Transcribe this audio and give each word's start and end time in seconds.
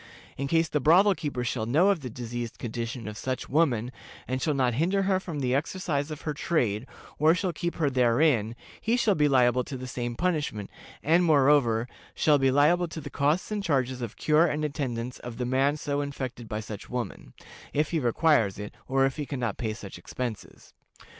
In 0.35 0.47
case 0.47 0.67
the 0.67 0.79
brothel 0.79 1.13
keeper 1.13 1.43
shall 1.43 1.67
know 1.67 1.89
of 1.89 1.99
the 1.99 2.09
diseased 2.09 2.57
condition 2.57 3.07
of 3.07 3.19
such 3.19 3.47
woman, 3.47 3.91
and 4.27 4.41
shall 4.41 4.55
not 4.55 4.73
hinder 4.73 5.03
her 5.03 5.19
from 5.19 5.41
the 5.41 5.53
exercise 5.53 6.09
of 6.09 6.21
her 6.21 6.33
trade, 6.33 6.87
or 7.19 7.35
shall 7.35 7.53
keep 7.53 7.75
her 7.75 7.87
therein, 7.87 8.55
he 8.81 8.97
shall 8.97 9.13
be 9.13 9.27
liable 9.27 9.63
to 9.63 9.77
the 9.77 9.85
same 9.85 10.15
punishment, 10.15 10.71
and, 11.03 11.23
moreover, 11.23 11.87
shall 12.15 12.39
be 12.39 12.49
liable 12.49 12.87
to 12.87 12.99
the 12.99 13.11
costs 13.11 13.51
and 13.51 13.61
charges 13.63 14.01
of 14.01 14.17
cure 14.17 14.47
and 14.47 14.65
attendance 14.65 15.19
of 15.19 15.37
the 15.37 15.45
man 15.45 15.77
so 15.77 16.01
infected 16.01 16.49
by 16.49 16.61
such 16.61 16.89
woman, 16.89 17.33
if 17.71 17.91
he 17.91 17.99
requires 17.99 18.57
it, 18.57 18.73
or 18.87 19.05
if 19.05 19.17
he 19.17 19.27
can 19.27 19.39
not 19.39 19.55
pay 19.57 19.71
such 19.71 19.99
expenses. 19.99 20.73